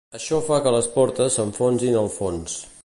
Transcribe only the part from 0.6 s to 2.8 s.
que les portes s'enfonsin al fons.